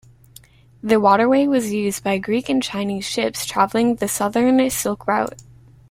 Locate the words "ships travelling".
3.05-3.97